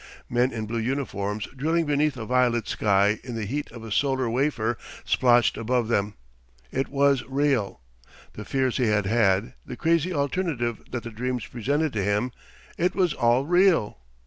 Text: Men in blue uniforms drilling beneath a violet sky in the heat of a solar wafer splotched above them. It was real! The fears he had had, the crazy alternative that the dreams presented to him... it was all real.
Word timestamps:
Men 0.27 0.51
in 0.51 0.65
blue 0.65 0.79
uniforms 0.79 1.45
drilling 1.55 1.85
beneath 1.85 2.17
a 2.17 2.25
violet 2.25 2.67
sky 2.67 3.19
in 3.23 3.35
the 3.35 3.45
heat 3.45 3.71
of 3.71 3.83
a 3.83 3.91
solar 3.91 4.27
wafer 4.31 4.75
splotched 5.05 5.57
above 5.57 5.89
them. 5.89 6.15
It 6.71 6.87
was 6.87 7.23
real! 7.25 7.81
The 8.33 8.43
fears 8.43 8.77
he 8.77 8.87
had 8.87 9.05
had, 9.05 9.53
the 9.63 9.77
crazy 9.77 10.11
alternative 10.11 10.81
that 10.89 11.03
the 11.03 11.11
dreams 11.11 11.45
presented 11.45 11.93
to 11.93 12.01
him... 12.03 12.31
it 12.79 12.95
was 12.95 13.13
all 13.13 13.45
real. 13.45 13.99